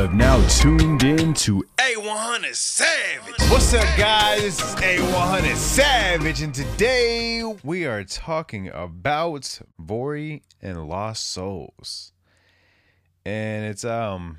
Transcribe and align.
have 0.00 0.14
now 0.14 0.42
tuned 0.48 1.02
in 1.02 1.34
to 1.34 1.62
A100 1.76 2.54
Savage. 2.54 3.34
What's 3.50 3.74
up, 3.74 3.86
guys? 3.98 4.40
This 4.40 4.58
is 4.58 4.74
A100 4.76 5.56
Savage, 5.56 6.40
and 6.40 6.54
today 6.54 7.44
we 7.62 7.84
are 7.84 8.02
talking 8.04 8.68
about 8.68 9.60
Vory 9.78 10.40
and 10.62 10.88
Lost 10.88 11.30
Souls. 11.30 12.12
And 13.26 13.66
it's 13.66 13.84
um 13.84 14.38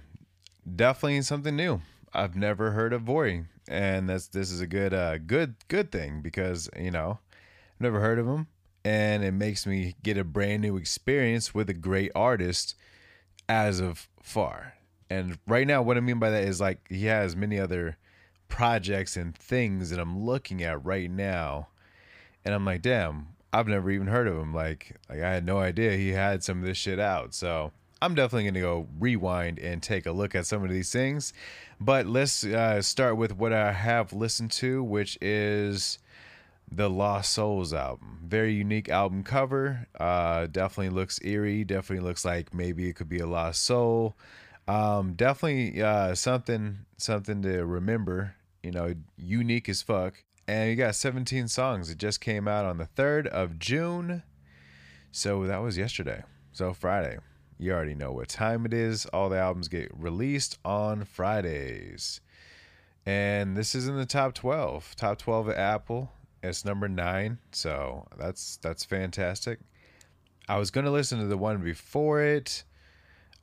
definitely 0.76 1.22
something 1.22 1.56
new. 1.56 1.82
I've 2.12 2.36
never 2.36 2.72
heard 2.72 2.92
of 2.92 3.04
Vory, 3.04 3.46
and 3.68 4.10
that's 4.10 4.30
this 4.30 4.50
is 4.50 4.62
a 4.62 4.68
good 4.68 4.96
uh 4.96 5.20
good 5.20 5.54
good 5.68 5.92
thing 5.92 6.24
because, 6.24 6.72
you 6.76 6.90
know, 6.90 7.20
I've 7.76 7.82
never 7.82 8.00
heard 8.00 8.18
of 8.18 8.26
him 8.26 8.48
and 8.84 9.24
it 9.24 9.34
makes 9.34 9.68
me 9.68 9.94
get 10.02 10.18
a 10.18 10.24
brand 10.24 10.64
new 10.64 10.76
experience 10.76 11.54
with 11.54 11.70
a 11.70 11.76
great 11.76 12.12
artist 12.16 12.74
as 13.48 13.80
of 13.80 14.10
far. 14.24 14.74
And 15.12 15.38
right 15.46 15.68
now, 15.68 15.82
what 15.82 15.98
I 15.98 16.00
mean 16.00 16.20
by 16.20 16.30
that 16.30 16.46
is 16.46 16.62
like 16.62 16.88
he 16.88 17.08
has 17.08 17.36
many 17.36 17.60
other 17.60 17.98
projects 18.48 19.18
and 19.18 19.36
things 19.36 19.90
that 19.90 20.00
I'm 20.00 20.24
looking 20.26 20.64
at 20.64 20.86
right 20.86 21.12
now, 21.12 21.68
and 22.46 22.56
I'm 22.56 22.64
like, 22.64 22.82
damn, 22.82 23.28
I've 23.52 23.68
never 23.68 23.92
even 23.92 24.08
heard 24.08 24.30
of 24.30 24.38
him. 24.38 24.54
Like, 24.54 24.96
like 25.10 25.20
I 25.20 25.34
had 25.34 25.46
no 25.46 25.60
idea 25.60 25.98
he 25.98 26.12
had 26.12 26.46
some 26.46 26.60
of 26.60 26.66
this 26.66 26.78
shit 26.78 26.98
out. 26.98 27.34
So 27.34 27.74
I'm 28.02 28.16
definitely 28.16 28.46
gonna 28.46 28.62
go 28.62 28.88
rewind 29.00 29.60
and 29.60 29.84
take 29.84 30.06
a 30.06 30.14
look 30.14 30.34
at 30.34 30.46
some 30.46 30.64
of 30.64 30.70
these 30.70 30.94
things. 30.94 31.34
But 31.78 32.08
let's 32.08 32.46
uh, 32.46 32.82
start 32.82 33.18
with 33.18 33.36
what 33.36 33.52
I 33.52 33.74
have 33.74 34.14
listened 34.14 34.52
to, 34.54 34.82
which 34.82 35.18
is 35.20 36.00
the 36.72 36.90
Lost 36.90 37.34
Souls 37.34 37.74
album. 37.74 38.20
Very 38.26 38.54
unique 38.54 38.88
album 38.88 39.24
cover. 39.24 39.88
Uh, 40.00 40.48
definitely 40.48 40.96
looks 40.96 41.20
eerie. 41.22 41.66
Definitely 41.66 42.08
looks 42.08 42.24
like 42.24 42.54
maybe 42.54 42.88
it 42.88 42.94
could 42.94 43.10
be 43.10 43.20
a 43.20 43.28
lost 43.28 43.62
soul. 43.66 44.16
Um, 44.72 45.14
definitely 45.16 45.82
uh, 45.82 46.16
something 46.16 46.86
something 46.98 47.42
to 47.42 47.66
remember. 47.66 48.36
You 48.64 48.72
know, 48.72 48.94
unique 49.18 49.68
as 49.68 49.82
fuck. 49.82 50.24
And 50.48 50.70
you 50.70 50.76
got 50.76 50.96
17 50.96 51.48
songs. 51.48 51.90
It 51.90 51.98
just 51.98 52.22
came 52.22 52.48
out 52.48 52.66
on 52.66 52.78
the 52.78 52.86
3rd 52.86 53.28
of 53.28 53.60
June. 53.60 54.24
So 55.12 55.46
that 55.46 55.58
was 55.58 55.78
yesterday. 55.78 56.24
So 56.54 56.74
Friday. 56.74 57.18
You 57.58 57.74
already 57.74 57.96
know 57.96 58.12
what 58.12 58.30
time 58.30 58.66
it 58.66 58.74
is. 58.74 59.06
All 59.08 59.30
the 59.30 59.38
albums 59.38 59.68
get 59.68 59.92
released 59.94 60.58
on 60.64 61.04
Fridays. 61.06 62.22
And 63.06 63.58
this 63.58 63.76
is 63.76 63.88
in 63.88 63.98
the 63.98 64.06
top 64.06 64.34
12. 64.34 64.96
Top 64.96 65.18
12 65.18 65.50
at 65.50 65.58
Apple. 65.58 66.12
It's 66.42 66.64
number 66.64 66.88
9. 66.88 67.40
So 67.52 68.08
that's 68.18 68.58
that's 68.58 68.86
fantastic. 68.86 69.60
I 70.48 70.58
was 70.58 70.72
going 70.72 70.86
to 70.86 70.92
listen 70.92 71.20
to 71.20 71.28
the 71.28 71.38
one 71.38 71.62
before 71.62 72.22
it. 72.22 72.64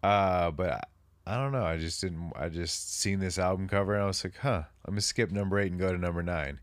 Uh, 0.02 0.50
but 0.52 0.88
I, 1.28 1.36
don't 1.36 1.52
know. 1.52 1.64
I 1.64 1.76
just 1.76 2.00
didn't. 2.00 2.32
I 2.36 2.48
just 2.48 2.98
seen 2.98 3.20
this 3.20 3.38
album 3.38 3.68
cover 3.68 3.94
and 3.94 4.02
I 4.02 4.06
was 4.06 4.24
like, 4.24 4.36
huh. 4.38 4.62
Let 4.86 4.94
me 4.94 5.00
skip 5.00 5.30
number 5.30 5.58
eight 5.58 5.70
and 5.70 5.80
go 5.80 5.92
to 5.92 5.98
number 5.98 6.22
nine, 6.22 6.60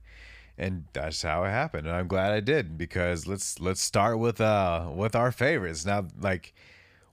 and 0.58 0.86
that's 0.94 1.22
how 1.22 1.44
it 1.44 1.50
happened. 1.50 1.86
And 1.86 1.96
I'm 1.96 2.08
glad 2.08 2.34
I 2.34 2.40
did 2.40 2.78
because 2.78 3.28
let's 3.28 3.60
let's 3.60 3.82
start 3.82 4.18
with 4.18 4.42
uh 4.42 4.90
with 4.94 5.16
our 5.16 5.32
favorites 5.32 5.86
now. 5.86 6.08
Like 6.20 6.54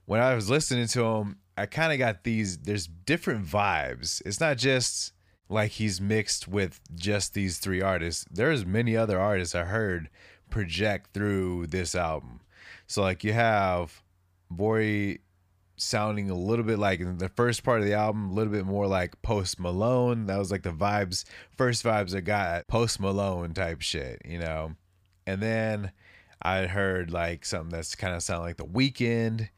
when 0.05 0.19
I 0.19 0.33
was 0.33 0.49
listening 0.49 0.87
to 0.87 1.05
him, 1.05 1.37
I 1.57 1.67
kind 1.67 1.93
of 1.93 1.99
got 1.99 2.23
these. 2.23 2.57
There's 2.57 2.87
different 2.87 3.45
vibes. 3.45 4.21
It's 4.25 4.39
not 4.39 4.57
just 4.57 5.13
like 5.49 5.71
he's 5.71 6.01
mixed 6.01 6.47
with 6.47 6.79
just 6.95 7.33
these 7.35 7.59
three 7.59 7.81
artists. 7.81 8.25
There's 8.31 8.65
many 8.65 8.97
other 8.97 9.19
artists 9.19 9.53
I 9.53 9.65
heard 9.65 10.09
project 10.49 11.13
through 11.13 11.67
this 11.67 11.93
album. 11.93 12.41
So 12.87 13.01
like 13.01 13.23
you 13.23 13.33
have 13.33 14.01
Vory 14.51 15.19
sounding 15.75 16.29
a 16.29 16.35
little 16.35 16.65
bit 16.65 16.79
like 16.79 16.99
the 17.17 17.29
first 17.29 17.63
part 17.63 17.79
of 17.79 17.85
the 17.85 17.93
album, 17.93 18.29
a 18.29 18.33
little 18.33 18.51
bit 18.51 18.65
more 18.65 18.87
like 18.87 19.21
Post 19.21 19.59
Malone. 19.59 20.27
That 20.27 20.37
was 20.37 20.51
like 20.51 20.63
the 20.63 20.71
vibes, 20.71 21.25
first 21.57 21.83
vibes 21.83 22.15
I 22.15 22.21
got 22.21 22.67
Post 22.67 22.99
Malone 22.99 23.53
type 23.53 23.81
shit, 23.81 24.21
you 24.25 24.39
know. 24.39 24.75
And 25.25 25.41
then 25.41 25.91
I 26.41 26.65
heard 26.65 27.11
like 27.11 27.45
something 27.45 27.69
that's 27.69 27.95
kind 27.95 28.15
of 28.15 28.23
sound 28.23 28.43
like 28.43 28.57
The 28.57 28.65
Weeknd 28.65 29.49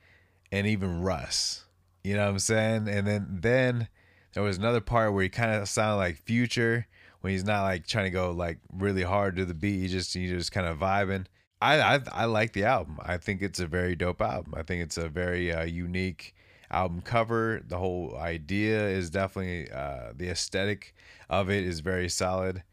and 0.52 0.68
even 0.68 1.02
Russ. 1.02 1.66
You 2.04 2.16
know 2.16 2.26
what 2.26 2.32
I'm 2.32 2.40
saying? 2.40 2.88
And 2.88 3.08
then 3.08 3.28
then 3.30 3.88
there 4.34 4.44
was 4.44 4.58
another 4.58 4.82
part 4.82 5.14
where 5.14 5.24
he 5.24 5.30
kind 5.30 5.52
of 5.52 5.68
sounded 5.68 5.98
like 5.98 6.18
Future 6.18 6.88
when 7.22 7.32
he's 7.32 7.44
not 7.44 7.64
like 7.64 7.88
trying 7.88 8.06
to 8.06 8.12
go 8.12 8.32
like 8.32 8.60
really 8.72 9.02
hard 9.02 9.36
to 9.38 9.46
the 9.46 9.56
beat. 9.56 9.80
He 9.80 9.88
just 9.88 10.14
he 10.14 10.28
just 10.28 10.52
kind 10.52 10.68
of 10.68 10.78
vibing. 10.78 11.26
I, 11.62 11.80
I 11.96 12.00
I 12.12 12.26
like 12.26 12.54
the 12.54 12.66
album. 12.66 13.00
I 13.02 13.18
think 13.18 13.42
it's 13.42 13.60
a 13.60 13.68
very 13.68 13.96
dope 13.96 14.22
album. 14.22 14.54
I 14.56 14.64
think 14.64 14.84
it's 14.84 14.98
a 14.98 15.10
very 15.10 15.52
uh, 15.52 15.64
unique 15.64 16.36
album 16.70 17.02
cover. 17.02 17.62
The 17.66 17.78
whole 17.78 18.16
idea 18.18 18.88
is 18.88 19.10
definitely 19.10 19.72
uh, 19.72 20.14
the 20.16 20.30
aesthetic 20.30 20.94
of 21.30 21.50
it 21.50 21.64
is 21.64 21.80
very 21.80 22.10
solid. 22.10 22.64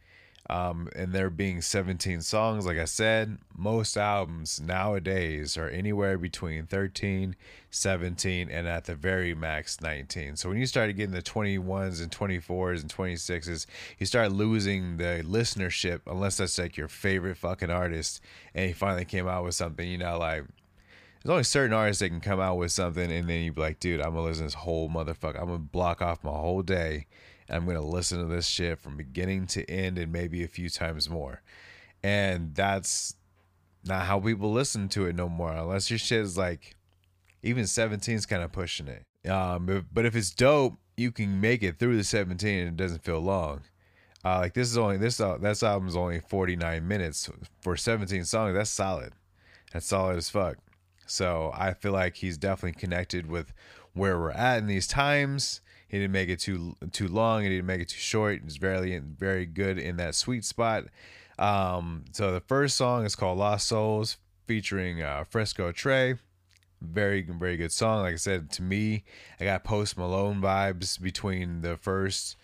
Um, 0.53 0.91
and 0.95 1.15
there 1.15 1.31
being 1.31 1.63
17 1.63 2.21
songs, 2.21 2.67
like 2.67 2.77
I 2.77 2.85
said, 2.85 3.39
most 3.57 3.97
albums 3.97 4.61
nowadays 4.61 5.57
are 5.57 5.71
anywhere 5.71 6.19
between 6.19 6.67
13, 6.67 7.37
17, 7.71 8.51
and 8.51 8.69
at 8.69 8.85
the 8.85 8.95
very 8.95 9.35
max 9.35 9.81
19. 9.81 10.37
So 10.37 10.51
when 10.51 10.59
you 10.59 10.67
started 10.67 10.99
getting 10.99 11.15
the 11.15 11.23
21s 11.23 12.03
and 12.03 12.13
24s 12.13 12.83
and 12.83 12.95
26s, 12.95 13.65
you 13.99 14.05
start 14.05 14.31
losing 14.31 14.99
the 14.99 15.25
listenership 15.27 16.01
unless 16.07 16.37
that's 16.37 16.59
like 16.59 16.77
your 16.77 16.89
favorite 16.89 17.39
fucking 17.39 17.71
artist 17.71 18.21
and 18.55 18.67
he 18.67 18.75
finally 18.75 19.07
came 19.07 19.27
out 19.27 19.45
with 19.45 19.55
something, 19.55 19.89
you 19.89 19.97
know, 19.97 20.19
like 20.19 20.45
there's 21.23 21.31
only 21.31 21.45
certain 21.45 21.73
artists 21.73 22.01
that 22.01 22.11
can 22.11 22.21
come 22.21 22.41
out 22.41 22.59
with 22.59 22.73
something 22.73 23.11
and 23.11 23.27
then 23.27 23.41
you'd 23.41 23.55
be 23.55 23.63
like, 23.63 23.81
dude, 23.81 24.03
I'm 24.03 24.13
gonna 24.13 24.25
listen 24.27 24.43
to 24.43 24.49
this 24.49 24.55
whole 24.55 24.91
motherfucker. 24.91 25.41
I'm 25.41 25.47
gonna 25.47 25.61
block 25.61 26.03
off 26.03 26.23
my 26.23 26.31
whole 26.31 26.61
day 26.61 27.07
I'm 27.53 27.65
going 27.65 27.77
to 27.77 27.83
listen 27.83 28.19
to 28.19 28.27
this 28.27 28.47
shit 28.47 28.79
from 28.79 28.97
beginning 28.97 29.47
to 29.49 29.69
end 29.71 29.99
and 29.99 30.11
maybe 30.11 30.43
a 30.43 30.49
few 30.49 30.69
times 30.69 31.11
more. 31.11 31.43
And 32.03 32.55
that's 32.55 33.15
not 33.85 34.07
how 34.07 34.19
people 34.21 34.53
listen 34.53 34.89
to 34.91 35.07
it 35.07 35.15
no 35.15 35.29
more, 35.29 35.53
unless 35.53 35.91
your 35.91 35.99
shit 35.99 36.21
is 36.21 36.39
like, 36.39 36.75
even 37.43 37.67
17 37.67 38.15
is 38.15 38.27
kind 38.27 38.43
of 38.43 38.53
pushing 38.53 38.89
it. 38.89 39.05
Um, 39.31 39.87
but 39.93 40.07
if 40.07 40.17
it's 40.17 40.31
dope, 40.31 40.75
you 40.97 41.11
can 41.11 41.41
make 41.41 41.63
it 41.63 41.79
through 41.79 41.97
the 41.97 42.05
17 42.05 42.59
and 42.59 42.69
it 42.69 42.77
doesn't 42.77 43.05
feel 43.05 43.21
long. 43.21 43.63
Uh, 44.25 44.39
like 44.39 44.55
this 44.55 44.69
is 44.69 44.79
only 44.79 44.97
this 44.97 45.21
uh, 45.21 45.37
this 45.39 45.65
album's 45.65 45.97
only 45.97 46.21
49 46.21 46.87
minutes 46.87 47.29
for 47.61 47.77
17 47.77 48.25
songs. 48.25 48.55
That's 48.55 48.71
solid. 48.71 49.15
That's 49.73 49.87
solid 49.87 50.17
as 50.17 50.31
fuck. 50.31 50.59
So 51.07 51.51
I 51.55 51.75
feel 51.75 51.93
like 51.93 52.17
he's 52.17 52.39
definitely 52.39 52.79
connected 52.81 53.27
with 53.27 53.53
where 53.95 54.19
we're 54.19 54.31
at 54.31 54.59
in 54.59 54.67
these 54.67 54.87
times 54.87 55.61
he 55.93 55.99
didn't 55.99 56.13
make 56.13 56.31
it 56.31 56.41
too 56.41 56.75
too 56.91 57.07
long. 57.07 57.43
He 57.43 57.51
didn't 57.51 57.67
make 57.67 57.83
it 57.83 57.91
too 57.91 57.99
short. 57.99 58.41
He's 58.43 58.57
very 58.57 58.99
very 58.99 59.47
good 59.47 59.79
in 59.79 59.99
that 59.99 60.15
sweet 60.15 60.45
spot. 60.45 60.85
Um, 61.39 62.07
so 62.13 62.33
the 62.33 62.41
first 62.41 62.77
song 62.77 63.05
is 63.05 63.15
called 63.15 63.39
Lost 63.39 63.69
Souls, 63.69 64.17
featuring 64.47 65.03
uh, 65.03 65.25
Fresco 65.29 65.71
Trey. 65.71 66.15
Very 66.81 67.23
very 67.23 67.59
good 67.59 67.73
song. 67.73 68.03
Like 68.03 68.15
I 68.15 68.17
said, 68.17 68.51
to 68.53 68.63
me, 68.63 69.05
I 69.39 69.45
got 69.45 69.65
Post 69.65 69.99
Malone 69.99 70.41
vibes 70.41 71.01
between 71.01 71.61
the 71.61 71.77
first 71.77 72.37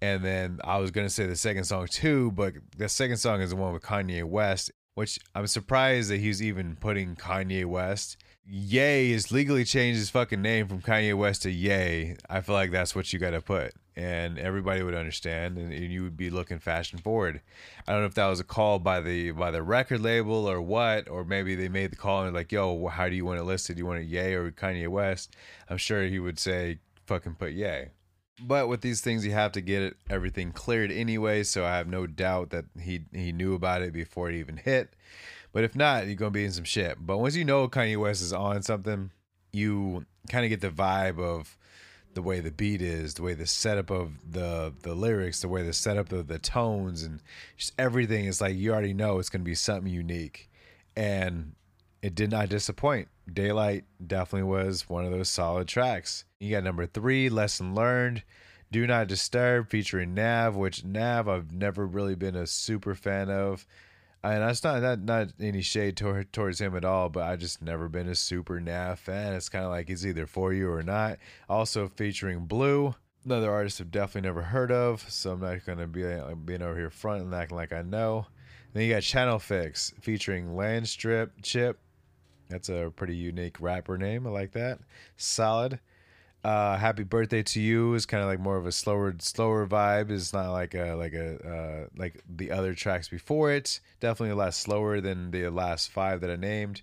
and 0.00 0.24
then 0.24 0.60
I 0.62 0.78
was 0.78 0.92
gonna 0.92 1.10
say 1.10 1.26
the 1.26 1.34
second 1.34 1.64
song 1.64 1.88
too, 1.88 2.30
but 2.30 2.54
the 2.76 2.88
second 2.88 3.16
song 3.16 3.40
is 3.40 3.50
the 3.50 3.56
one 3.56 3.72
with 3.72 3.82
Kanye 3.82 4.22
West, 4.22 4.70
which 4.94 5.18
I'm 5.34 5.48
surprised 5.48 6.10
that 6.10 6.20
he's 6.20 6.40
even 6.40 6.76
putting 6.76 7.16
Kanye 7.16 7.64
West 7.64 8.18
Ye 8.46 9.12
is 9.12 9.32
legally 9.32 9.64
changed 9.64 9.98
his 9.98 10.10
fucking 10.10 10.42
name 10.42 10.68
from 10.68 10.82
Kanye 10.82 11.16
West 11.16 11.42
to 11.42 11.50
Ye. 11.50 12.14
I 12.28 12.40
feel 12.42 12.54
like 12.54 12.70
that's 12.70 12.94
what 12.94 13.10
you 13.10 13.18
got 13.18 13.30
to 13.30 13.40
put, 13.40 13.72
and 13.96 14.38
everybody 14.38 14.82
would 14.82 14.94
understand, 14.94 15.56
and, 15.56 15.72
and, 15.72 15.90
you 15.90 16.02
would 16.02 16.16
be 16.16 16.28
looking 16.28 16.58
fashion 16.58 16.98
forward. 16.98 17.40
I 17.88 17.92
don't 17.92 18.02
know 18.02 18.06
if 18.06 18.14
that 18.14 18.26
was 18.26 18.40
a 18.40 18.44
call 18.44 18.78
by 18.78 19.00
the 19.00 19.30
by 19.30 19.50
the 19.50 19.62
record 19.62 20.00
label 20.02 20.46
or 20.46 20.60
what, 20.60 21.08
or 21.08 21.24
maybe 21.24 21.54
they 21.54 21.70
made 21.70 21.92
the 21.92 21.96
call 21.96 22.24
and 22.24 22.34
like, 22.34 22.52
"Yo, 22.52 22.86
how 22.88 23.08
do 23.08 23.16
you 23.16 23.24
want 23.24 23.40
it 23.40 23.44
listed? 23.44 23.76
Do 23.76 23.80
you 23.80 23.86
want 23.86 24.00
it 24.00 24.08
Ye 24.08 24.34
or 24.34 24.50
Kanye 24.50 24.88
West?" 24.88 25.34
I'm 25.70 25.78
sure 25.78 26.04
he 26.04 26.18
would 26.18 26.38
say, 26.38 26.80
"Fucking 27.06 27.36
put 27.36 27.52
Ye." 27.52 27.86
But 28.42 28.68
with 28.68 28.82
these 28.82 29.00
things, 29.00 29.24
you 29.24 29.32
have 29.32 29.52
to 29.52 29.62
get 29.62 29.80
it, 29.80 29.96
everything 30.10 30.52
cleared 30.52 30.90
anyway. 30.90 31.44
So 31.44 31.64
I 31.64 31.78
have 31.78 31.88
no 31.88 32.06
doubt 32.06 32.50
that 32.50 32.66
he 32.78 33.04
he 33.14 33.32
knew 33.32 33.54
about 33.54 33.80
it 33.80 33.94
before 33.94 34.28
it 34.28 34.36
even 34.36 34.58
hit. 34.58 34.92
But 35.54 35.62
if 35.62 35.76
not, 35.76 36.06
you're 36.06 36.16
gonna 36.16 36.32
be 36.32 36.44
in 36.44 36.50
some 36.50 36.64
shit. 36.64 36.98
But 37.00 37.18
once 37.18 37.36
you 37.36 37.44
know 37.44 37.68
Kanye 37.68 37.96
West 37.96 38.20
is 38.20 38.32
on 38.32 38.62
something, 38.62 39.12
you 39.52 40.04
kind 40.28 40.44
of 40.44 40.50
get 40.50 40.60
the 40.60 40.68
vibe 40.68 41.20
of 41.20 41.56
the 42.14 42.22
way 42.22 42.40
the 42.40 42.50
beat 42.50 42.82
is, 42.82 43.14
the 43.14 43.22
way 43.22 43.34
the 43.34 43.46
setup 43.46 43.88
of 43.88 44.32
the 44.32 44.74
the 44.82 44.96
lyrics, 44.96 45.40
the 45.40 45.48
way 45.48 45.62
the 45.62 45.72
setup 45.72 46.10
of 46.10 46.26
the 46.26 46.40
tones, 46.40 47.04
and 47.04 47.22
just 47.56 47.72
everything 47.78 48.24
is 48.24 48.40
like 48.40 48.56
you 48.56 48.72
already 48.72 48.92
know 48.92 49.20
it's 49.20 49.28
gonna 49.28 49.44
be 49.44 49.54
something 49.54 49.90
unique, 49.90 50.50
and 50.96 51.54
it 52.02 52.16
did 52.16 52.32
not 52.32 52.48
disappoint. 52.48 53.06
Daylight 53.32 53.84
definitely 54.04 54.48
was 54.48 54.88
one 54.88 55.04
of 55.04 55.12
those 55.12 55.28
solid 55.28 55.68
tracks. 55.68 56.24
You 56.40 56.50
got 56.50 56.64
number 56.64 56.84
three, 56.84 57.28
Lesson 57.28 57.76
Learned. 57.76 58.24
Do 58.72 58.88
Not 58.88 59.06
Disturb 59.06 59.70
featuring 59.70 60.14
Nav, 60.14 60.56
which 60.56 60.84
Nav 60.84 61.28
I've 61.28 61.52
never 61.52 61.86
really 61.86 62.16
been 62.16 62.34
a 62.34 62.44
super 62.44 62.96
fan 62.96 63.30
of 63.30 63.64
and 64.32 64.42
that's 64.42 64.64
not 64.64 64.82
not 64.82 65.00
not 65.00 65.28
any 65.40 65.62
shade 65.62 65.96
toward, 65.96 66.32
towards 66.32 66.60
him 66.60 66.76
at 66.76 66.84
all, 66.84 67.08
but 67.08 67.24
I 67.24 67.36
just 67.36 67.62
never 67.62 67.88
been 67.88 68.08
a 68.08 68.14
super 68.14 68.60
Nav 68.60 68.98
fan. 68.98 69.34
It's 69.34 69.48
kind 69.48 69.64
of 69.64 69.70
like 69.70 69.88
he's 69.88 70.06
either 70.06 70.26
for 70.26 70.52
you 70.52 70.70
or 70.70 70.82
not. 70.82 71.18
Also 71.48 71.88
featuring 71.88 72.46
Blue, 72.46 72.94
Another 73.24 73.50
artist 73.50 73.80
I've 73.80 73.90
definitely 73.90 74.28
never 74.28 74.42
heard 74.42 74.70
of, 74.70 75.08
so 75.08 75.32
I'm 75.32 75.40
not 75.40 75.64
gonna 75.64 75.86
be 75.86 76.04
like, 76.04 76.44
being 76.44 76.60
over 76.60 76.76
here 76.76 76.90
front 76.90 77.22
and 77.22 77.34
acting 77.34 77.56
like 77.56 77.72
I 77.72 77.80
know. 77.80 78.26
Then 78.74 78.82
you 78.82 78.92
got 78.92 79.02
Channel 79.02 79.38
Fix 79.38 79.94
featuring 80.02 80.48
Landstrip 80.48 81.30
Chip. 81.42 81.78
That's 82.50 82.68
a 82.68 82.92
pretty 82.94 83.16
unique 83.16 83.62
rapper 83.62 83.96
name. 83.96 84.26
I 84.26 84.30
like 84.30 84.52
that. 84.52 84.80
Solid. 85.16 85.80
Uh, 86.44 86.76
Happy 86.76 87.04
Birthday 87.04 87.42
to 87.42 87.60
You 87.60 87.94
is 87.94 88.04
kind 88.04 88.22
of 88.22 88.28
like 88.28 88.38
more 88.38 88.58
of 88.58 88.66
a 88.66 88.72
slower, 88.72 89.14
slower 89.18 89.66
vibe. 89.66 90.10
It's 90.10 90.34
not 90.34 90.52
like 90.52 90.74
a 90.74 90.92
like 90.94 91.14
a 91.14 91.36
uh, 91.38 91.86
like 91.96 92.22
the 92.28 92.50
other 92.50 92.74
tracks 92.74 93.08
before 93.08 93.50
it. 93.50 93.80
Definitely 94.00 94.32
a 94.32 94.36
lot 94.36 94.52
slower 94.52 95.00
than 95.00 95.30
the 95.30 95.48
last 95.48 95.90
five 95.90 96.20
that 96.20 96.30
I 96.30 96.36
named. 96.36 96.82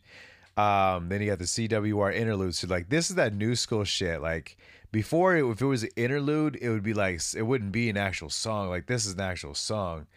Um, 0.58 1.10
then 1.10 1.22
you 1.22 1.30
got 1.30 1.38
the 1.38 1.46
CWR 1.46 2.13
interlude. 2.16 2.56
So 2.56 2.68
like 2.68 2.90
this 2.90 3.12
is 3.12 3.18
that 3.18 3.36
new 3.36 3.56
school 3.56 3.84
shit. 3.84 4.19
Like 4.19 4.58
before, 4.92 5.36
it, 5.36 5.46
if 5.46 5.62
it 5.62 5.66
was 5.66 5.84
an 5.84 5.92
interlude, 5.96 6.58
it 6.60 6.69
would 6.69 6.84
be 6.84 6.96
like 6.96 7.22
it 7.36 7.44
wouldn't 7.44 7.72
be 7.72 7.88
an 7.88 7.98
actual 7.98 8.31
song. 8.31 8.68
Like 8.68 8.88
this 8.88 9.06
is 9.06 9.13
an 9.13 9.22
actual 9.22 9.54
song. 9.54 10.08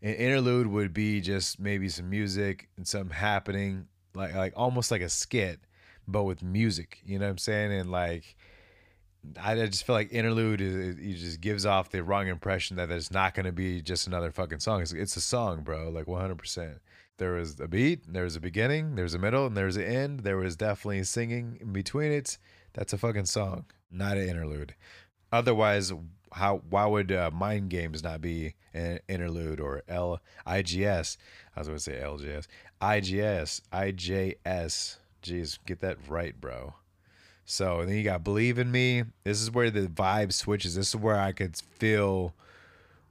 An 0.00 0.14
interlude 0.14 0.68
would 0.68 0.94
be 0.94 1.20
just 1.20 1.60
maybe 1.60 1.90
some 1.90 2.08
music 2.08 2.70
and 2.78 2.88
something 2.88 3.14
happening, 3.14 3.86
like 4.14 4.34
like 4.34 4.54
almost 4.56 4.90
like 4.90 5.02
a 5.02 5.10
skit, 5.10 5.60
but 6.08 6.24
with 6.24 6.42
music. 6.42 7.02
You 7.04 7.18
know 7.18 7.26
what 7.26 7.32
I'm 7.32 7.38
saying? 7.38 7.70
And 7.70 7.90
like 7.90 8.34
I 9.40 9.54
just 9.54 9.84
feel 9.84 9.94
like 9.94 10.12
interlude 10.12 10.60
is 10.60 10.96
it 10.98 11.16
just 11.16 11.40
gives 11.40 11.66
off 11.66 11.90
the 11.90 12.02
wrong 12.02 12.28
impression 12.28 12.76
that 12.76 12.90
it's 12.90 13.10
not 13.10 13.34
going 13.34 13.46
to 13.46 13.52
be 13.52 13.80
just 13.80 14.06
another 14.06 14.30
fucking 14.30 14.60
song. 14.60 14.82
It's, 14.82 14.92
it's 14.92 15.16
a 15.16 15.20
song, 15.20 15.62
bro. 15.62 15.90
Like 15.90 16.06
100%. 16.06 16.78
There 17.16 17.32
was 17.32 17.60
a 17.60 17.68
beat, 17.68 18.12
there 18.12 18.24
was 18.24 18.34
a 18.34 18.40
beginning, 18.40 18.96
there 18.96 19.04
was 19.04 19.14
a 19.14 19.18
middle, 19.20 19.46
and 19.46 19.56
there 19.56 19.66
was 19.66 19.76
an 19.76 19.84
end. 19.84 20.20
There 20.20 20.36
was 20.36 20.56
definitely 20.56 21.04
singing 21.04 21.58
in 21.60 21.72
between 21.72 22.10
it. 22.10 22.38
That's 22.72 22.92
a 22.92 22.98
fucking 22.98 23.26
song, 23.26 23.66
not 23.90 24.16
an 24.16 24.28
interlude. 24.28 24.74
Otherwise, 25.30 25.92
how 26.32 26.62
why 26.68 26.86
would 26.86 27.12
uh, 27.12 27.30
Mind 27.32 27.70
Games 27.70 28.02
not 28.02 28.20
be 28.20 28.54
an 28.72 28.98
interlude 29.08 29.60
or 29.60 29.82
L 29.88 30.20
I 30.44 30.62
G 30.62 30.84
S? 30.84 31.16
I 31.54 31.60
was 31.60 31.68
going 31.68 31.78
to 31.78 31.82
say 31.82 32.00
LGS. 32.02 32.48
Jeez, 35.22 35.58
get 35.64 35.80
that 35.80 35.96
right, 36.08 36.38
bro. 36.38 36.74
So 37.44 37.80
and 37.80 37.88
then 37.88 37.96
you 37.96 38.04
got 38.04 38.24
Believe 38.24 38.58
in 38.58 38.70
Me. 38.70 39.04
This 39.24 39.40
is 39.40 39.50
where 39.50 39.70
the 39.70 39.86
vibe 39.86 40.32
switches. 40.32 40.74
This 40.74 40.88
is 40.88 40.96
where 40.96 41.18
I 41.18 41.32
could 41.32 41.56
feel 41.56 42.34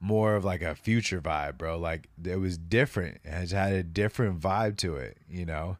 more 0.00 0.36
of 0.36 0.44
like 0.44 0.62
a 0.62 0.74
future 0.74 1.20
vibe, 1.20 1.58
bro. 1.58 1.78
Like 1.78 2.08
it 2.24 2.36
was 2.36 2.58
different. 2.58 3.20
It 3.24 3.50
had 3.50 3.72
a 3.72 3.82
different 3.82 4.40
vibe 4.40 4.76
to 4.78 4.96
it, 4.96 5.16
you 5.28 5.46
know. 5.46 5.76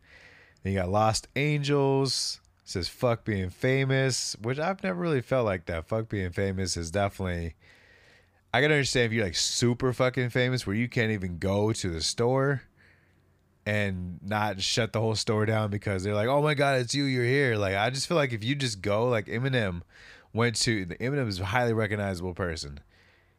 Then 0.63 0.73
you 0.73 0.79
got 0.79 0.89
Lost 0.89 1.29
Angels. 1.37 2.41
It 2.63 2.71
says 2.71 2.89
fuck 2.89 3.25
being 3.25 3.51
famous, 3.51 4.37
which 4.41 4.59
I've 4.59 4.83
never 4.83 5.01
really 5.01 5.21
felt 5.21 5.45
like 5.45 5.67
that. 5.67 5.87
Fuck 5.87 6.09
being 6.09 6.31
famous 6.31 6.77
is 6.77 6.91
definitely 6.91 7.55
I 8.55 8.61
can 8.61 8.71
understand 8.71 9.07
if 9.07 9.13
you're 9.13 9.25
like 9.25 9.35
super 9.35 9.93
fucking 9.93 10.31
famous 10.31 10.65
where 10.65 10.77
you 10.77 10.89
can't 10.89 11.11
even 11.11 11.39
go 11.39 11.73
to 11.73 11.91
the 11.91 12.01
store 12.01 12.63
and 13.67 14.19
not 14.23 14.61
shut 14.61 14.93
the 14.93 15.01
whole 15.01 15.15
store 15.15 15.47
down 15.47 15.71
because 15.71 16.03
they're 16.03 16.15
like, 16.15 16.29
"Oh 16.29 16.43
my 16.43 16.55
god, 16.55 16.81
it's 16.81 16.95
you, 16.95 17.05
you're 17.05 17.25
here." 17.25 17.57
Like 17.57 17.75
I 17.75 17.91
just 17.91 18.07
feel 18.07 18.17
like 18.17 18.33
if 18.33 18.45
you 18.45 18.55
just 18.55 18.83
go, 18.83 19.09
like 19.09 19.27
Eminem 19.27 19.83
went 20.33 20.57
to 20.57 20.85
the 20.85 20.97
Eminem 20.97 21.29
is 21.29 21.41
a 21.41 21.47
highly 21.47 21.73
recognizable 21.73 22.35
person. 22.35 22.81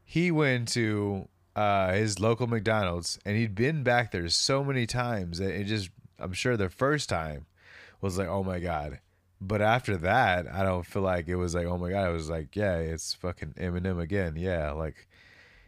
He 0.03 0.31
went 0.31 0.67
to 0.69 1.27
uh, 1.55 1.93
his 1.93 2.19
local 2.19 2.47
McDonald's 2.47 3.19
and 3.25 3.37
he'd 3.37 3.55
been 3.55 3.83
back 3.83 4.11
there 4.11 4.27
so 4.29 4.63
many 4.63 4.85
times 4.85 5.39
that 5.39 5.53
it 5.53 5.65
just 5.65 5.89
I'm 6.19 6.33
sure 6.33 6.57
the 6.57 6.69
first 6.69 7.09
time 7.09 7.45
was 8.01 8.17
like, 8.17 8.27
"Oh 8.27 8.43
my 8.43 8.59
god." 8.59 8.99
But 9.41 9.61
after 9.61 9.97
that, 9.97 10.47
I 10.51 10.63
don't 10.63 10.85
feel 10.85 11.01
like 11.01 11.27
it 11.27 11.35
was 11.35 11.53
like, 11.53 11.67
"Oh 11.67 11.77
my 11.77 11.89
god." 11.91 12.09
It 12.09 12.13
was 12.13 12.29
like, 12.29 12.55
"Yeah, 12.55 12.77
it's 12.77 13.13
fucking 13.13 13.55
Eminem 13.59 13.99
again." 13.99 14.35
Yeah, 14.37 14.71
like 14.71 15.07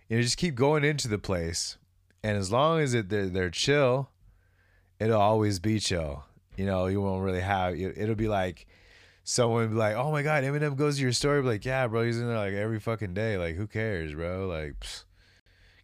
you 0.10 0.18
know, 0.18 0.24
just 0.24 0.38
keep 0.38 0.56
going 0.56 0.84
into 0.84 1.08
the 1.08 1.20
place. 1.20 1.78
And 2.24 2.38
as 2.38 2.52
long 2.52 2.80
as 2.80 2.94
it 2.94 3.10
they're, 3.10 3.28
they're 3.28 3.50
chill, 3.50 4.10
it'll 5.00 5.22
always 5.22 5.60
be 5.60 5.80
chill. 5.80 6.24
You 6.56 6.66
know, 6.66 6.88
you 6.88 7.02
won't 7.02 7.24
really 7.24 7.42
have 7.42 7.76
it'll 7.76 8.16
be 8.16 8.28
like 8.28 8.66
someone 9.24 9.70
be 9.70 9.76
like, 9.76 9.96
"Oh 9.96 10.12
my 10.12 10.24
god, 10.24 10.44
Eminem 10.44 10.76
goes 10.76 10.96
to 10.98 11.04
your 11.04 11.12
store." 11.12 11.42
Be 11.42 11.48
like, 11.48 11.66
"Yeah, 11.66 11.88
bro, 11.88 12.04
he's 12.04 12.20
in 12.20 12.28
there 12.28 12.38
like 12.38 12.54
every 12.54 12.80
fucking 12.80 13.14
day. 13.14 13.38
Like, 13.38 13.56
who 13.56 13.68
cares, 13.68 14.14
bro? 14.14 14.48
Like, 14.48 14.76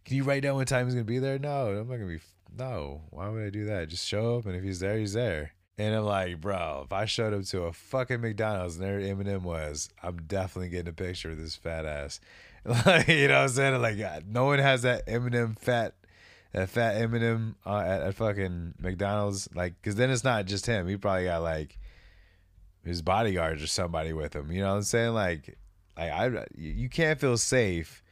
can 0.04 0.16
you 0.16 0.24
write 0.24 0.42
down 0.42 0.56
what 0.56 0.68
time 0.68 0.86
he's 0.86 0.94
gonna 0.94 1.04
be 1.04 1.18
there? 1.18 1.38
No, 1.38 1.68
I'm 1.68 1.88
not 1.88 1.96
gonna 1.96 2.06
be. 2.06 2.20
No, 2.56 3.02
why 3.10 3.28
would 3.28 3.44
I 3.44 3.50
do 3.50 3.66
that? 3.66 3.88
Just 3.88 4.06
show 4.06 4.36
up, 4.36 4.46
and 4.46 4.56
if 4.56 4.62
he's 4.62 4.80
there, 4.80 4.98
he's 4.98 5.12
there. 5.12 5.52
And 5.76 5.94
I'm 5.94 6.04
like, 6.04 6.40
bro, 6.40 6.82
if 6.84 6.92
I 6.92 7.04
showed 7.04 7.34
up 7.34 7.44
to 7.46 7.62
a 7.62 7.72
fucking 7.72 8.20
McDonald's 8.20 8.76
and 8.76 8.84
there 8.84 9.00
Eminem 9.00 9.42
was, 9.42 9.88
I'm 10.02 10.18
definitely 10.18 10.68
getting 10.68 10.90
a 10.90 10.92
picture 10.92 11.32
of 11.32 11.38
this 11.38 11.56
fat 11.56 11.84
ass. 11.84 12.20
Like, 12.66 13.08
you 13.08 13.28
know 13.28 13.34
what 13.34 13.42
I'm 13.42 13.48
saying? 13.50 13.82
Like, 13.82 14.26
no 14.26 14.46
one 14.46 14.58
has 14.58 14.82
that 14.82 15.06
Eminem 15.06 15.58
fat 15.58 15.96
that 16.54 16.70
fat 16.70 16.94
Eminem 16.94 17.56
uh, 17.66 17.80
at, 17.80 18.02
at 18.02 18.14
fucking 18.14 18.74
McDonald's, 18.78 19.48
like, 19.54 19.74
because 19.80 19.96
then 19.96 20.10
it's 20.10 20.24
not 20.24 20.46
just 20.46 20.66
him. 20.66 20.86
He 20.88 20.96
probably 20.96 21.24
got 21.24 21.42
like 21.42 21.78
his 22.84 23.02
bodyguards 23.02 23.62
or 23.62 23.66
somebody 23.66 24.12
with 24.12 24.34
him. 24.34 24.50
You 24.52 24.62
know 24.62 24.70
what 24.70 24.76
I'm 24.76 24.82
saying? 24.82 25.14
Like, 25.14 25.58
like 25.96 26.12
I, 26.12 26.46
you 26.56 26.88
can't 26.88 27.20
feel 27.20 27.36
safe 27.36 28.02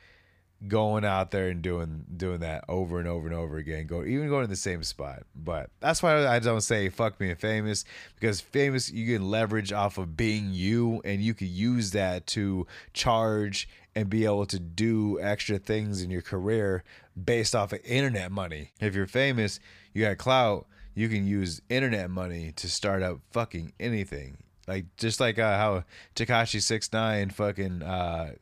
going 0.69 1.05
out 1.05 1.33
there 1.33 1.49
and 1.49 1.61
doing 1.63 2.05
doing 2.17 2.41
that 2.41 2.65
over 2.69 2.99
and 2.99 3.09
over 3.09 3.27
and 3.27 3.37
over 3.37 3.57
again. 3.59 3.87
Go 3.87 4.05
even 4.05 4.29
going 4.29 4.45
to 4.45 4.51
the 4.51 4.57
same 4.57 4.83
spot. 4.83 5.23
But 5.37 5.71
that's 5.79 6.03
why 6.03 6.27
I 6.27 6.41
don't 6.41 6.61
say 6.63 6.89
fuck 6.89 7.19
being 7.19 7.37
famous 7.37 7.85
because 8.17 8.41
famous 8.41 8.91
you 8.91 9.13
can 9.17 9.31
leverage 9.31 9.73
off 9.73 9.99
of 9.99 10.17
being 10.17 10.51
you, 10.53 11.01
and 11.05 11.21
you 11.21 11.35
can 11.35 11.49
use 11.49 11.93
that 11.93 12.27
to 12.29 12.67
charge 12.93 13.69
and 13.95 14.09
be 14.09 14.25
able 14.25 14.47
to 14.47 14.59
do 14.59 15.21
extra 15.21 15.59
things 15.59 16.03
in 16.03 16.11
your 16.11 16.23
career 16.23 16.83
based 17.23 17.55
off 17.55 17.73
of 17.73 17.81
internet 17.85 18.33
money. 18.33 18.71
If 18.81 18.95
you're 18.95 19.07
famous, 19.07 19.61
you 19.93 20.05
got 20.05 20.19
clout, 20.19 20.67
you 20.95 21.09
can 21.09 21.27
use 21.27 21.61
internet 21.69 22.11
money 22.11 22.53
to 22.57 22.69
start 22.69 23.03
up 23.03 23.21
fucking 23.31 23.73
anything. 23.79 24.39
Like 24.67 24.87
just 24.97 25.21
like 25.21 25.39
uh, 25.39 25.59
how 25.59 25.85
Tekashi 26.15 26.61
Six 26.61 26.93
Nine 26.93 27.31
fucking 27.31 27.83
uh, 27.83 28.33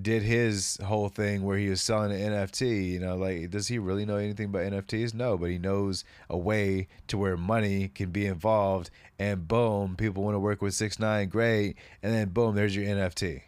did 0.00 0.22
his 0.22 0.78
whole 0.84 1.08
thing 1.08 1.42
where 1.42 1.58
he 1.58 1.68
was 1.68 1.82
selling 1.82 2.12
an 2.12 2.32
NFT. 2.32 2.92
You 2.92 3.00
know, 3.00 3.16
like 3.16 3.50
does 3.50 3.68
he 3.68 3.78
really 3.78 4.06
know 4.06 4.16
anything 4.16 4.46
about 4.46 4.62
NFTs? 4.62 5.14
No, 5.14 5.36
but 5.36 5.50
he 5.50 5.58
knows 5.58 6.04
a 6.28 6.38
way 6.38 6.88
to 7.08 7.18
where 7.18 7.36
money 7.36 7.88
can 7.88 8.10
be 8.10 8.26
involved, 8.26 8.90
and 9.18 9.46
boom, 9.46 9.96
people 9.96 10.22
want 10.22 10.34
to 10.34 10.40
work 10.40 10.62
with 10.62 10.74
Six 10.74 10.98
Nine, 10.98 11.28
great, 11.28 11.76
and 12.02 12.14
then 12.14 12.30
boom, 12.30 12.54
there's 12.54 12.74
your 12.74 12.86
NFT, 12.86 13.42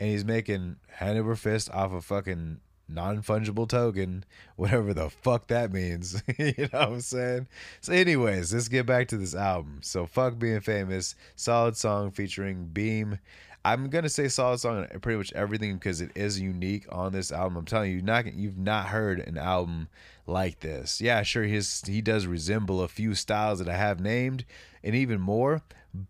and 0.00 0.08
he's 0.08 0.24
making 0.24 0.76
hand 0.88 1.18
over 1.18 1.36
fist 1.36 1.70
off 1.70 1.92
a 1.92 2.00
fucking 2.00 2.60
non 2.88 3.22
fungible 3.22 3.68
token, 3.68 4.24
whatever 4.56 4.94
the 4.94 5.10
fuck 5.10 5.46
that 5.48 5.72
means. 5.72 6.22
you 6.38 6.54
know 6.58 6.68
what 6.72 6.88
I'm 6.88 7.00
saying? 7.02 7.48
So, 7.80 7.92
anyways, 7.92 8.52
let's 8.52 8.68
get 8.68 8.86
back 8.86 9.08
to 9.08 9.18
this 9.18 9.34
album. 9.34 9.80
So, 9.82 10.06
fuck 10.06 10.38
being 10.38 10.60
famous, 10.60 11.14
solid 11.36 11.76
song 11.76 12.10
featuring 12.10 12.70
Beam. 12.72 13.18
I'm 13.62 13.90
gonna 13.90 14.08
say 14.08 14.28
solid 14.28 14.58
song 14.58 14.86
on 14.90 15.00
pretty 15.00 15.18
much 15.18 15.34
everything 15.34 15.74
because 15.74 16.00
it 16.00 16.12
is 16.14 16.40
unique 16.40 16.86
on 16.90 17.12
this 17.12 17.30
album. 17.30 17.58
I'm 17.58 17.64
telling 17.66 17.92
you, 17.92 18.00
not 18.00 18.32
you've 18.32 18.56
not 18.56 18.86
heard 18.86 19.20
an 19.20 19.36
album 19.36 19.88
like 20.26 20.60
this. 20.60 20.98
Yeah, 21.02 21.22
sure, 21.22 21.42
his 21.42 21.82
he 21.86 22.00
does 22.00 22.26
resemble 22.26 22.80
a 22.80 22.88
few 22.88 23.14
styles 23.14 23.58
that 23.58 23.68
I 23.68 23.76
have 23.76 24.00
named, 24.00 24.46
and 24.82 24.94
even 24.94 25.20
more, 25.20 25.60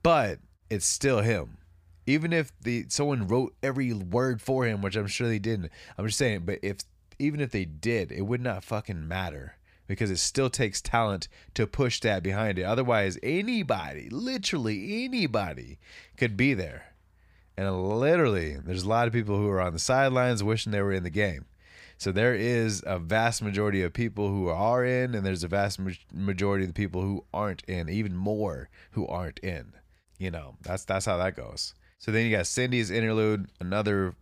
but 0.05 0.39
it's 0.71 0.87
still 0.87 1.23
him 1.23 1.57
even 2.11 2.33
if 2.33 2.53
the 2.61 2.87
someone 2.89 3.27
wrote 3.27 3.55
every 3.63 3.93
word 3.93 4.43
for 4.43 4.67
him, 4.67 4.83
which 4.83 4.97
I'm 4.97 5.07
sure 5.07 5.29
they 5.29 5.39
didn't. 5.39 5.71
I'm 5.97 6.07
just 6.07 6.19
saying, 6.19 6.43
but 6.45 6.59
if 6.63 6.79
even 7.19 7.41
if 7.41 7.51
they 7.51 7.65
did, 7.65 8.11
it 8.11 8.23
would 8.23 8.41
not 8.41 8.65
fucking 8.65 9.07
matter 9.07 9.57
because 9.87 10.11
it 10.11 10.19
still 10.19 10.51
takes 10.51 10.81
talent 10.81 11.29
to 11.55 11.67
push 11.67 12.01
that 12.01 12.23
behind 12.23 12.59
it. 12.59 12.63
Otherwise, 12.63 13.19
anybody, 13.23 14.09
literally 14.11 15.05
anybody, 15.05 15.79
could 16.17 16.37
be 16.37 16.55
there. 16.55 16.95
And 17.57 17.99
literally, 17.99 18.57
there's 18.57 18.85
a 18.85 18.89
lot 18.89 19.07
of 19.07 19.13
people 19.13 19.37
who 19.37 19.49
are 19.49 19.61
on 19.61 19.73
the 19.73 19.79
sidelines 19.79 20.43
wishing 20.43 20.73
they 20.73 20.81
were 20.81 20.93
in 20.93 21.03
the 21.03 21.11
game. 21.11 21.47
So 21.99 22.13
there 22.13 22.35
is 22.35 22.83
a 22.87 22.99
vast 22.99 23.43
majority 23.43 23.83
of 23.83 23.93
people 23.93 24.29
who 24.29 24.49
are 24.49 24.85
in, 24.85 25.15
and 25.15 25.27
there's 25.27 25.45
a 25.45 25.49
vast 25.49 25.79
majority 26.11 26.65
of 26.65 26.71
the 26.71 26.75
people 26.75 27.03
who 27.03 27.25
aren't 27.35 27.63
in, 27.65 27.91
even 27.91 28.17
more 28.17 28.71
who 28.93 29.07
aren't 29.07 29.39
in. 29.41 29.75
You 30.19 30.31
know, 30.31 30.57
that's 30.63 30.85
that's 30.85 31.05
how 31.07 31.17
that 31.19 31.37
goes. 31.37 31.75
So 32.01 32.11
then 32.11 32.25
you 32.25 32.35
got 32.35 32.47
Cindy's 32.47 32.91
interlude, 32.91 33.49
another 33.61 34.15